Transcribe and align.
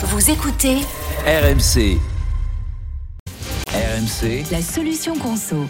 Vous 0.00 0.30
écoutez 0.30 0.76
RMC. 1.26 1.98
RMC, 3.66 4.44
la 4.52 4.62
solution 4.62 5.16
conso. 5.18 5.66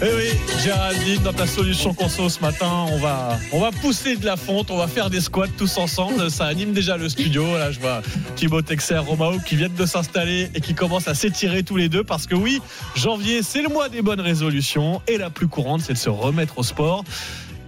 Eh 0.00 0.04
oui, 0.04 0.38
Géraldine, 0.62 1.20
dans 1.24 1.32
ta 1.32 1.48
solution 1.48 1.92
conso 1.92 2.28
ce 2.28 2.38
matin, 2.38 2.86
on 2.92 2.98
va, 2.98 3.36
on 3.50 3.58
va 3.58 3.72
pousser 3.72 4.14
de 4.14 4.24
la 4.24 4.36
fonte, 4.36 4.70
on 4.70 4.76
va 4.76 4.86
faire 4.86 5.10
des 5.10 5.20
squats 5.20 5.48
tous 5.56 5.76
ensemble. 5.76 6.30
Ça 6.30 6.46
anime 6.46 6.72
déjà 6.72 6.96
le 6.96 7.08
studio. 7.08 7.58
Là, 7.58 7.72
je 7.72 7.80
vois 7.80 8.00
Thibaut 8.36 8.62
Texer, 8.62 8.98
Romao 8.98 9.40
qui 9.40 9.56
viennent 9.56 9.74
de 9.74 9.86
s'installer 9.86 10.48
et 10.54 10.60
qui 10.60 10.74
commencent 10.74 11.08
à 11.08 11.14
s'étirer 11.14 11.64
tous 11.64 11.76
les 11.76 11.88
deux 11.88 12.04
parce 12.04 12.28
que 12.28 12.36
oui, 12.36 12.62
janvier, 12.94 13.42
c'est 13.42 13.60
le 13.60 13.70
mois 13.70 13.88
des 13.88 14.02
bonnes 14.02 14.20
résolutions 14.20 15.02
et 15.08 15.18
la 15.18 15.30
plus 15.30 15.48
courante, 15.48 15.80
c'est 15.84 15.94
de 15.94 15.98
se 15.98 16.10
remettre 16.10 16.58
au 16.58 16.62
sport 16.62 17.02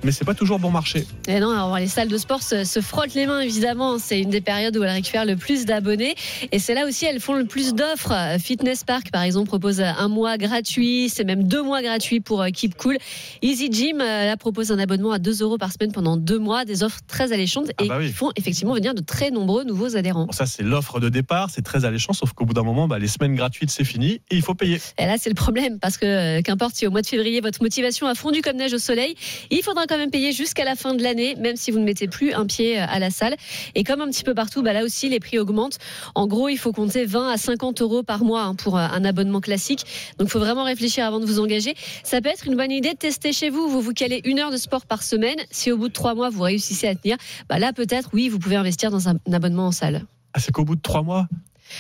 mais 0.05 0.13
c'est 0.13 0.25
pas 0.25 0.35
toujours 0.35 0.59
bon 0.59 0.71
marché. 0.71 1.07
Et 1.29 1.41
non, 1.41 1.51
alors 1.51 1.77
les 1.79 1.87
salles 1.89 2.09
de 2.09 2.19
sport 2.19 2.43
se, 2.43 2.65
se 2.65 2.81
frottent 2.81 3.15
les 3.15 3.27
mains 3.27 3.41
évidemment. 3.41 3.99
C'est 3.99 4.21
une 4.21 4.31
des 4.31 4.41
périodes 4.41 4.77
où 4.77 4.83
elles 4.83 4.91
récupèrent 4.91 5.25
le 5.27 5.37
plus 5.37 5.65
d'abonnés 5.67 6.15
et 6.53 6.59
c'est 6.59 6.75
là 6.75 6.87
aussi 6.87 7.05
elles 7.07 7.21
font 7.21 7.35
le 7.35 7.45
plus 7.45 7.75
d'offres. 7.75 8.15
Fitness 8.39 8.85
Park 8.85 9.11
par 9.11 9.23
exemple 9.23 9.49
propose 9.49 9.81
un 9.81 10.09
mois 10.09 10.37
gratuit, 10.39 11.09
c'est 11.09 11.25
même 11.25 11.45
deux 11.45 11.63
mois 11.63 11.83
gratuits 11.83 12.21
pour 12.21 12.43
euh, 12.43 12.49
Keep 12.51 12.77
Cool. 12.77 12.99
Easy 13.43 13.71
Gym 13.71 14.01
euh, 14.01 14.27
là, 14.27 14.37
propose 14.37 14.71
un 14.73 14.79
abonnement 14.79 15.13
à 15.13 15.19
2 15.19 15.43
euros 15.43 15.59
par 15.59 15.73
semaine 15.73 15.93
pendant 15.93 16.17
deux 16.17 16.39
mois, 16.39 16.65
des 16.65 16.83
offres 16.83 17.01
très 17.07 17.33
alléchantes 17.33 17.71
Ah 17.79 17.85
et 17.85 17.89
bah 17.89 17.97
oui. 17.99 18.09
qui 18.09 18.13
font 18.13 18.31
effectivement 18.37 18.75
venir 18.75 18.95
de 18.95 19.01
très 19.01 19.31
nombreux 19.31 19.65
nouveaux 19.65 19.97
adhérents. 19.97 20.27
Bon, 20.27 20.33
ça, 20.33 20.47
c'est 20.47 20.63
l'offre 20.63 21.01
de 21.01 21.09
départ, 21.09 21.51
c'est 21.51 21.63
très 21.63 21.85
alléchant, 21.85 22.13
sauf 22.13 22.33
qu'au 22.33 22.45
bout 22.45 22.55
d'un 22.55 22.63
moment, 22.63 22.89
bah, 22.89 22.99
les 22.99 23.09
semaines 23.09 23.35
gratuites, 23.35 23.71
c'est 23.71 23.85
fini 23.85 24.21
et 24.31 24.37
il 24.37 24.43
faut 24.43 24.55
payer. 24.55 24.81
Et 24.99 25.07
là, 25.07 25.17
c'est 25.19 25.31
le 25.31 25.35
problème 25.35 25.79
parce 25.79 25.97
que 25.97 26.07
euh, 26.07 26.43
qu'importe 26.43 26.75
si 26.75 26.87
au 26.87 26.91
mois 26.91 27.03
de 27.03 27.07
février 27.07 27.41
votre 27.41 27.63
motivation 27.63 28.07
a 28.07 28.15
fondu 28.15 28.43
comme 28.43 28.57
neige 28.57 28.73
au 28.73 28.79
soleil, 28.79 29.15
il 29.51 29.63
faudra 29.63 29.87
quand 29.91 29.99
même 29.99 30.11
payer 30.11 30.33
jusqu'à 30.33 30.65
la 30.65 30.77
fin 30.77 30.95
de 30.95 31.03
l'année, 31.03 31.35
même 31.35 31.57
si 31.57 31.73
vous 31.73 31.81
ne 31.81 31.85
mettez 31.85 32.07
plus 32.07 32.33
un 32.33 32.47
pied 32.47 32.79
à 32.79 33.01
la 33.01 33.11
salle. 33.11 33.35
Et 33.75 33.83
comme 33.83 34.01
un 34.01 34.09
petit 34.09 34.23
peu 34.23 34.35
partout, 34.35 34.63
bah 34.63 34.73
là 34.73 34.85
aussi 34.85 35.09
les 35.09 35.19
prix 35.19 35.39
augmentent. 35.39 35.79
En 36.15 36.29
gros, 36.29 36.49
il 36.49 36.57
faut 36.59 36.73
compter 36.73 37.05
20 37.05 37.33
à 37.33 37.37
50 37.37 37.83
euros 37.83 38.05
par 38.05 38.23
mois 38.23 38.43
hein, 38.43 38.55
pour 38.55 38.79
euh, 38.79 38.87
un 38.87 39.05
abonnement 39.05 39.41
classique. 39.41 39.85
Donc, 40.19 40.29
il 40.29 40.31
faut 40.31 40.39
vraiment 40.39 40.63
réfléchir 40.63 41.05
avant 41.05 41.19
de 41.19 41.27
vous 41.27 41.41
engager. 41.41 41.75
Ça 42.05 42.21
peut 42.21 42.29
être 42.29 42.47
une 42.47 42.57
bonne 42.57 42.71
idée 42.71 42.93
de 42.93 42.99
tester 42.99 43.33
chez 43.33 43.51
vous. 43.51 43.69
Vous 43.69 43.81
vous 43.81 43.93
calez 43.93 44.21
une 44.25 44.39
heure 44.39 44.53
de 44.53 44.57
sport 44.57 44.87
par 44.87 45.03
semaine. 45.03 45.39
Si 45.51 45.73
au 45.73 45.77
bout 45.77 45.89
de 45.89 45.93
trois 45.93 46.15
mois 46.15 46.31
vous 46.31 46.43
réussissez 46.43 46.87
à 46.87 46.95
tenir, 46.95 47.17
bah 47.49 47.59
là 47.59 47.73
peut-être 47.73 48.11
oui, 48.13 48.29
vous 48.29 48.39
pouvez 48.39 48.57
investir 48.57 48.93
dans 48.93 49.09
un 49.09 49.17
abonnement 49.33 49.67
en 49.67 49.73
salle. 49.73 50.05
Ah, 50.35 50.39
c'est 50.39 50.53
qu'au 50.53 50.65
bout 50.65 50.77
de 50.77 50.81
trois 50.81 51.03
mois, 51.03 51.27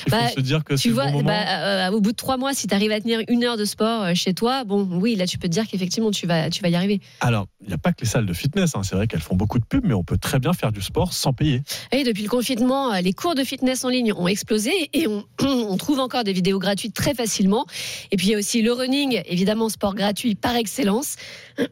il 0.06 0.10
faut 0.12 0.16
Bah, 0.18 0.28
se 0.28 0.40
dire 0.40 0.64
que 0.64 0.74
Tu 0.74 0.90
vois, 0.90 1.10
bon 1.10 1.22
bah, 1.22 1.88
euh, 1.88 1.90
au 1.90 2.00
bout 2.00 2.12
de 2.12 2.16
trois 2.16 2.36
mois, 2.36 2.54
si 2.54 2.66
tu 2.66 2.74
arrives 2.74 2.92
à 2.92 3.00
tenir 3.00 3.20
une 3.28 3.44
heure 3.44 3.56
de 3.56 3.64
sport 3.64 4.02
euh, 4.04 4.14
chez 4.14 4.34
toi, 4.34 4.64
bon, 4.64 4.88
oui, 4.92 5.16
là, 5.16 5.26
tu 5.26 5.38
peux 5.38 5.48
te 5.48 5.52
dire 5.52 5.66
qu'effectivement, 5.66 6.10
tu 6.10 6.26
vas, 6.26 6.50
tu 6.50 6.62
vas 6.62 6.68
y 6.68 6.74
arriver. 6.76 7.00
Alors, 7.20 7.46
il 7.62 7.68
n'y 7.68 7.74
a 7.74 7.78
pas 7.78 7.92
que 7.92 8.00
les 8.02 8.06
salles 8.08 8.26
de 8.26 8.32
fitness, 8.32 8.74
hein. 8.74 8.82
c'est 8.82 8.94
vrai 8.96 9.06
qu'elles 9.06 9.20
font 9.20 9.36
beaucoup 9.36 9.58
de 9.58 9.64
pubs, 9.64 9.84
mais 9.84 9.94
on 9.94 10.04
peut 10.04 10.18
très 10.18 10.38
bien 10.38 10.52
faire 10.52 10.72
du 10.72 10.80
sport 10.82 11.12
sans 11.12 11.32
payer. 11.32 11.62
Et 11.92 12.04
depuis 12.04 12.22
le 12.22 12.28
confinement, 12.28 12.92
euh, 12.92 13.00
les 13.00 13.12
cours 13.12 13.34
de 13.34 13.44
fitness 13.44 13.84
en 13.84 13.88
ligne 13.88 14.12
ont 14.12 14.28
explosé 14.28 14.72
et 14.92 15.06
on, 15.06 15.24
on 15.42 15.76
trouve 15.76 15.98
encore 16.00 16.24
des 16.24 16.32
vidéos 16.32 16.58
gratuites 16.58 16.94
très 16.94 17.14
facilement. 17.14 17.66
Et 18.10 18.16
puis, 18.16 18.28
il 18.28 18.30
y 18.30 18.34
a 18.34 18.38
aussi 18.38 18.62
le 18.62 18.72
running, 18.72 19.20
évidemment, 19.26 19.68
sport 19.68 19.94
gratuit 19.94 20.34
par 20.34 20.56
excellence. 20.56 21.16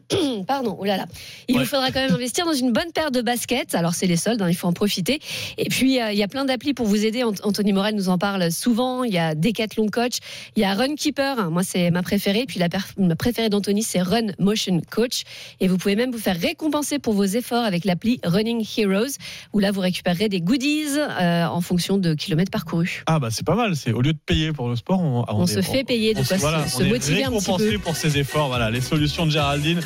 Pardon, 0.47 0.75
oh 0.79 0.85
là 0.85 0.97
là. 0.97 1.05
Il 1.47 1.55
Ouais. 1.55 1.63
vous 1.63 1.67
faudra 1.69 1.87
quand 1.91 1.99
même 1.99 2.13
investir 2.13 2.45
dans 2.45 2.53
une 2.53 2.71
bonne 2.71 2.91
paire 2.93 3.11
de 3.11 3.21
baskets. 3.21 3.75
Alors, 3.75 3.93
c'est 3.93 4.07
les 4.07 4.17
soldes, 4.17 4.41
hein, 4.41 4.49
il 4.49 4.55
faut 4.55 4.67
en 4.67 4.73
profiter. 4.73 5.19
Et 5.57 5.69
puis, 5.69 5.99
euh, 6.01 6.11
il 6.11 6.17
y 6.17 6.23
a 6.23 6.27
plein 6.27 6.45
d'applis 6.45 6.73
pour 6.73 6.85
vous 6.85 7.05
aider. 7.05 7.23
Ant- 7.23 7.33
Anthony 7.43 7.73
Morel 7.73 7.95
nous 7.95 8.08
en 8.09 8.17
parle 8.17 8.51
souvent. 8.51 9.03
Il 9.03 9.13
y 9.13 9.17
a 9.17 9.35
Decathlon 9.35 9.87
Coach, 9.87 10.17
il 10.55 10.61
y 10.61 10.65
a 10.65 10.73
Runkeeper. 10.73 11.49
Moi, 11.51 11.63
c'est 11.63 11.91
ma 11.91 12.01
préférée. 12.03 12.45
Puis, 12.47 12.59
la, 12.59 12.67
ma 12.97 13.15
préférée 13.15 13.49
d'Anthony, 13.49 13.83
c'est 13.83 14.01
Run 14.01 14.27
Motion 14.39 14.81
Coach. 14.91 15.23
Et 15.59 15.67
vous 15.67 15.77
pouvez 15.77 15.95
même 15.95 16.11
vous 16.11 16.17
faire 16.19 16.39
récompenser 16.39 16.99
pour 16.99 17.13
vos 17.13 17.23
efforts 17.25 17.63
avec 17.63 17.85
l'appli 17.85 18.19
Running 18.25 18.65
Heroes, 18.77 19.15
où 19.53 19.59
là, 19.59 19.71
vous 19.71 19.81
récupérerez 19.81 20.29
des 20.29 20.41
goodies 20.41 20.97
euh, 20.97 21.45
en 21.45 21.61
fonction 21.61 21.97
de 21.97 22.13
kilomètres 22.13 22.51
parcourus. 22.51 23.03
Ah 23.05 23.19
bah 23.19 23.29
c'est 23.31 23.45
pas 23.45 23.55
mal, 23.55 23.75
c'est 23.75 23.91
au 23.91 24.01
lieu 24.01 24.13
de 24.13 24.19
payer 24.25 24.51
pour 24.51 24.69
le 24.69 24.75
sport, 24.75 24.99
on, 25.01 25.23
On, 25.27 25.45
est- 25.45 25.53
se 25.53 25.61
fait 25.61 25.83
payer 25.83 26.13
de 26.13 26.19
on 26.19 26.23
quoi 26.23 26.37
se- 26.37 26.41
voilà, 26.41 26.67
se, 26.67 26.75
on 26.75 26.79
se 26.79 26.83
est 26.83 26.89
motiver 26.89 27.23
un 27.23 27.31
petit 27.31 27.51
peu. 27.57 27.79
pour 27.79 27.95
ses 27.95 28.17
efforts. 28.17 28.47
Voilà, 28.47 28.69
les 28.71 28.81
solutions 28.81 29.25
de 29.25 29.31
Géraldine 29.31 29.79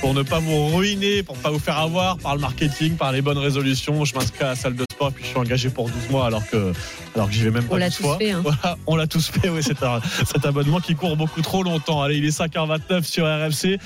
pour 0.00 0.14
ne 0.14 0.22
pas 0.22 0.38
vous 0.38 0.68
ruiner, 0.76 1.22
pour 1.22 1.36
pas 1.36 1.50
vous 1.50 1.58
faire 1.58 1.78
avoir 1.78 2.18
par 2.18 2.34
le 2.34 2.40
marketing, 2.40 2.96
par 2.96 3.12
les 3.12 3.22
bonnes 3.22 3.38
résolutions. 3.38 4.04
Je 4.04 4.14
m'inscris 4.14 4.44
à 4.44 4.48
la 4.48 4.56
salle 4.56 4.76
de 4.76 4.84
et 5.06 5.10
puis 5.12 5.24
je 5.24 5.28
suis 5.28 5.38
engagé 5.38 5.70
pour 5.70 5.88
12 5.88 6.10
mois 6.10 6.26
alors 6.26 6.46
que 6.48 6.72
alors 7.14 7.28
que 7.28 7.34
j'y 7.34 7.42
vais 7.42 7.50
même 7.50 7.64
pas. 7.64 7.74
On 7.74 7.78
l'a 7.78 7.88
12 7.88 7.96
tous 7.96 8.02
fois. 8.04 8.16
fait, 8.18 8.30
hein. 8.30 8.40
Voilà, 8.42 8.76
on 8.86 8.96
l'a 8.96 9.06
tous 9.06 9.28
fait. 9.28 9.48
Oui, 9.48 9.60
c'est 9.62 9.82
un- 9.82 10.00
cet 10.32 10.44
abonnement 10.46 10.80
qui 10.80 10.94
court 10.94 11.16
beaucoup 11.16 11.42
trop 11.42 11.62
longtemps. 11.62 12.00
Allez, 12.02 12.16
il 12.16 12.24
est 12.24 12.36
5h29 12.38 13.02
sur 13.04 13.24
RFC. 13.26 13.76